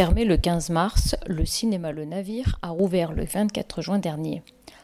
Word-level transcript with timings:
Fermé 0.00 0.24
le 0.24 0.38
15 0.38 0.70
mars, 0.70 1.14
le 1.26 1.44
cinéma 1.44 1.92
Le 1.92 2.06
Navire 2.06 2.58
a 2.62 2.70
rouvert 2.70 3.12
le 3.12 3.22
24 3.22 3.82
juin 3.82 3.98
dernier. 3.98 4.42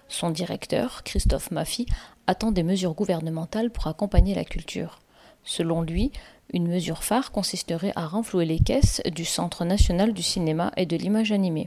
Son 0.08 0.28
directeur, 0.28 1.04
Christophe 1.04 1.50
Maffy, 1.50 1.86
attend 2.26 2.52
des 2.52 2.62
mesures 2.62 2.92
gouvernementales 2.92 3.70
pour 3.70 3.86
accompagner 3.86 4.34
la 4.34 4.44
culture. 4.44 4.98
Selon 5.42 5.80
lui, 5.80 6.12
une 6.52 6.68
mesure 6.68 7.02
phare 7.02 7.32
consisterait 7.32 7.94
à 7.96 8.06
renflouer 8.06 8.44
les 8.44 8.58
caisses 8.58 9.00
du 9.06 9.24
Centre 9.24 9.64
national 9.64 10.12
du 10.12 10.20
cinéma 10.20 10.70
et 10.76 10.84
de 10.84 10.98
l'image 10.98 11.32
animée. 11.32 11.66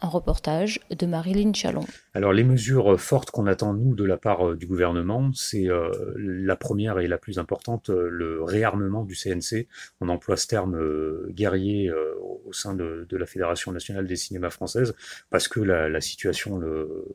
Un 0.00 0.06
reportage 0.06 0.78
de 0.96 1.04
Marilyn 1.04 1.52
Chalon. 1.52 1.86
Alors 2.14 2.34
les 2.34 2.44
mesures 2.44 3.00
fortes 3.00 3.30
qu'on 3.30 3.46
attend 3.46 3.72
nous 3.72 3.94
de 3.94 4.04
la 4.04 4.18
part 4.18 4.50
euh, 4.50 4.56
du 4.56 4.66
gouvernement, 4.66 5.30
c'est 5.32 5.70
euh, 5.70 5.90
la 6.18 6.56
première 6.56 6.98
et 6.98 7.08
la 7.08 7.16
plus 7.16 7.38
importante, 7.38 7.88
euh, 7.88 8.08
le 8.10 8.42
réarmement 8.42 9.04
du 9.04 9.14
CNC. 9.14 9.66
On 10.02 10.10
emploie 10.10 10.36
ce 10.36 10.46
terme 10.46 10.78
guerrier 11.30 11.90
au 12.44 12.52
sein 12.52 12.74
de, 12.74 13.06
la 13.10 13.26
Fédération 13.26 13.72
nationale 13.72 14.06
des 14.06 14.16
cinémas 14.16 14.50
françaises 14.50 14.94
parce 15.30 15.48
que 15.48 15.60
la, 15.60 16.00
situation 16.00 16.58
le, 16.58 17.06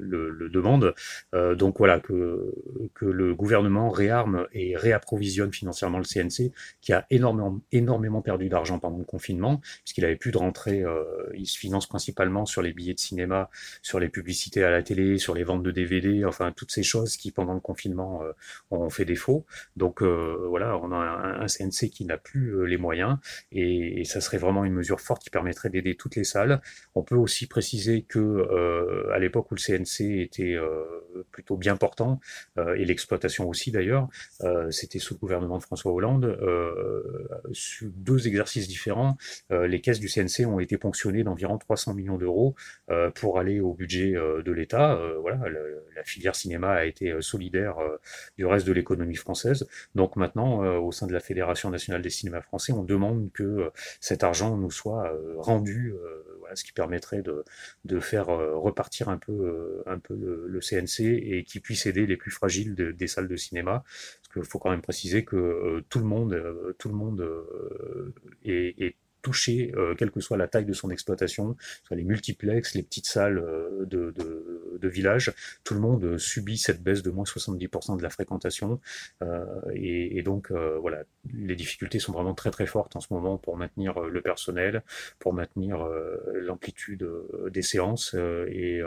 le, 0.00 0.48
demande. 0.48 0.94
donc 1.32 1.78
voilà 1.78 2.00
que, 2.00 2.52
que 2.94 3.04
le 3.04 3.34
gouvernement 3.34 3.90
réarme 3.90 4.46
et 4.52 4.76
réapprovisionne 4.76 5.52
financièrement 5.52 5.98
le 5.98 6.04
CNC 6.04 6.52
qui 6.80 6.92
a 6.92 7.06
énormément 7.10 7.60
énormément 7.72 8.22
perdu 8.22 8.48
d'argent 8.48 8.78
pendant 8.78 8.98
le 8.98 9.04
confinement 9.04 9.60
puisqu'il 9.84 10.04
avait 10.04 10.16
plus 10.16 10.32
de 10.32 10.38
rentrée. 10.38 10.82
il 11.34 11.46
se 11.46 11.58
finance 11.58 11.86
principalement 11.86 12.46
sur 12.46 12.62
les 12.62 12.72
billets 12.72 12.94
de 12.94 13.00
cinéma, 13.00 13.50
sur 13.82 14.00
les 14.00 14.08
publicités 14.08 14.39
à 14.56 14.70
la 14.70 14.82
télé, 14.82 15.18
sur 15.18 15.34
les 15.34 15.44
ventes 15.44 15.62
de 15.62 15.70
DVD, 15.70 16.24
enfin 16.24 16.52
toutes 16.52 16.70
ces 16.70 16.82
choses 16.82 17.16
qui 17.16 17.30
pendant 17.30 17.54
le 17.54 17.60
confinement 17.60 18.22
euh, 18.22 18.32
ont 18.70 18.90
fait 18.90 19.04
défaut. 19.04 19.44
Donc 19.76 20.02
euh, 20.02 20.36
voilà, 20.48 20.76
on 20.78 20.92
a 20.92 20.96
un, 20.96 21.46
CNC 21.46 21.90
qui 21.90 22.04
n'a 22.04 22.16
plus 22.16 22.54
euh, 22.54 22.64
les 22.64 22.76
moyens 22.76 23.18
et, 23.52 24.04
ça 24.04 24.20
serait 24.20 24.38
vraiment 24.38 24.64
une 24.64 24.72
mesure 24.72 25.00
forte 25.00 25.22
qui 25.22 25.30
permettrait 25.30 25.70
d'aider 25.70 25.94
toutes 25.94 26.16
les 26.16 26.24
salles. 26.24 26.60
On 26.94 27.02
peut 27.02 27.14
aussi 27.14 27.46
préciser 27.46 28.02
que 28.02 29.10
à 29.12 29.18
l'époque 29.18 29.50
où 29.52 29.54
le 29.54 29.60
CNC 29.60 30.20
était 30.20 30.56
plutôt 31.30 31.56
bien 31.56 31.76
portant 31.76 32.18
et 32.56 32.84
l'exploitation 32.84 33.48
aussi 33.48 33.70
d'ailleurs, 33.70 34.08
c'était 34.70 34.98
sous 34.98 35.14
le 35.14 35.18
gouvernement 35.20 35.58
de 35.58 35.62
François 35.62 35.92
Hollande. 35.92 36.36
sur 37.52 37.88
deux 37.94 38.26
exercices 38.26 38.66
différents, 38.66 39.16
les 39.50 39.80
caisses 39.80 40.00
du 40.00 40.08
CNC 40.08 40.46
ont 40.46 40.58
été 40.58 40.76
ponctionnées 40.76 41.22
d'environ 41.22 41.58
300 41.58 41.94
millions 41.94 42.18
d'euros 42.18 42.56
pour 43.14 43.38
aller 43.38 43.60
au 43.60 43.74
budget 43.74 44.14
de 44.42 44.52
l'État. 44.52 44.94
Euh, 44.94 45.18
voilà, 45.20 45.40
la 45.94 46.04
filière 46.04 46.34
cinéma 46.34 46.70
a 46.72 46.84
été 46.84 47.10
euh, 47.10 47.20
solidaire 47.20 47.76
du 48.38 48.46
reste 48.46 48.66
de 48.66 48.72
l'économie 48.72 49.16
française. 49.16 49.68
Donc 49.94 50.16
maintenant, 50.16 50.60
au 50.78 50.92
sein 50.92 51.06
de 51.06 51.12
la 51.12 51.20
Fédération 51.20 51.70
nationale 51.70 52.02
des 52.02 52.10
cinémas 52.10 52.40
français, 52.40 52.72
on 52.72 52.82
demande 52.82 53.30
que 53.32 53.70
cet 54.00 54.24
argent 54.24 54.56
nous 54.56 54.70
soit 54.70 55.12
rendu, 55.38 55.94
voilà, 56.38 56.56
ce 56.56 56.64
qui 56.64 56.72
permettrait 56.72 57.22
de, 57.22 57.44
de 57.84 58.00
faire 58.00 58.26
repartir 58.26 59.08
un 59.08 59.18
peu, 59.18 59.82
un 59.86 59.98
peu 59.98 60.14
le, 60.14 60.60
CNC 60.60 61.00
et 61.00 61.44
qui 61.44 61.60
puisse 61.60 61.86
aider 61.86 62.06
les 62.06 62.16
plus 62.16 62.30
fragiles 62.30 62.74
des 62.74 63.06
salles 63.06 63.28
de 63.28 63.36
cinéma. 63.36 63.82
Parce 63.82 64.34
qu'il 64.34 64.44
faut 64.44 64.58
quand 64.58 64.70
même 64.70 64.82
préciser 64.82 65.24
que 65.24 65.82
tout 65.88 65.98
le 65.98 66.04
monde, 66.04 66.74
tout 66.78 66.88
le 66.88 66.94
monde 66.94 67.26
est 68.44 68.96
touché, 69.22 69.72
euh, 69.76 69.94
quelle 69.94 70.10
que 70.10 70.20
soit 70.20 70.36
la 70.36 70.48
taille 70.48 70.64
de 70.64 70.72
son 70.72 70.90
exploitation, 70.90 71.56
soit 71.84 71.96
les 71.96 72.04
multiplex, 72.04 72.74
les 72.74 72.82
petites 72.82 73.06
salles 73.06 73.38
euh, 73.38 73.84
de, 73.86 74.12
de, 74.80 74.88
village, 74.88 75.32
tout 75.64 75.74
le 75.74 75.80
monde 75.80 76.18
subit 76.18 76.58
cette 76.58 76.82
baisse 76.82 77.02
de 77.02 77.10
moins 77.10 77.24
70% 77.24 77.96
de 77.96 78.02
la 78.02 78.10
fréquentation. 78.10 78.80
Euh, 79.22 79.44
et, 79.74 80.22
donc, 80.22 80.50
voilà, 80.50 81.04
les 81.32 81.56
difficultés 81.56 81.98
sont 81.98 82.12
vraiment 82.12 82.34
très 82.34 82.50
très 82.50 82.66
fortes 82.66 82.96
en 82.96 83.00
ce 83.00 83.12
moment 83.12 83.38
pour 83.38 83.56
maintenir 83.56 84.00
le 84.00 84.20
personnel, 84.20 84.82
pour 85.18 85.32
maintenir 85.32 85.86
l'amplitude 86.34 87.08
des 87.48 87.62
séances. 87.62 88.14
Et, 88.48 88.80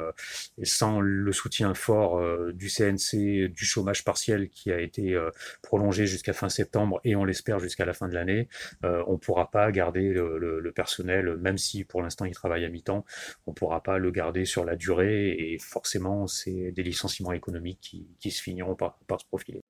sans 0.63 0.99
le 0.99 1.31
soutien 1.31 1.73
fort 1.73 2.21
du 2.53 2.69
CNC, 2.69 3.47
du 3.49 3.65
chômage 3.65 4.03
partiel 4.03 4.49
qui 4.49 4.71
a 4.71 4.79
été 4.79 5.19
prolongé 5.61 6.05
jusqu'à 6.05 6.33
fin 6.33 6.49
septembre 6.49 6.99
et 7.03 7.15
on 7.15 7.25
l'espère 7.25 7.59
jusqu'à 7.59 7.85
la 7.85 7.93
fin 7.93 8.07
de 8.07 8.13
l'année, 8.13 8.47
on 8.83 9.13
ne 9.13 9.17
pourra 9.17 9.49
pas 9.51 9.71
garder 9.71 10.13
le, 10.13 10.71
personnel, 10.73 11.37
même 11.37 11.57
si 11.57 11.83
pour 11.83 12.01
l'instant 12.01 12.25
il 12.25 12.33
travaille 12.33 12.65
à 12.65 12.69
mi-temps, 12.69 13.05
on 13.45 13.51
ne 13.51 13.55
pourra 13.55 13.81
pas 13.81 13.97
le 13.97 14.11
garder 14.11 14.45
sur 14.45 14.65
la 14.65 14.75
durée 14.75 15.29
et 15.29 15.57
c'est 15.88 16.71
des 16.71 16.83
licenciements 16.83 17.33
économiques 17.33 18.07
qui, 18.19 18.31
se 18.31 18.41
finiront 18.41 18.75
par 18.75 18.97
se 19.19 19.25
profiler. 19.25 19.61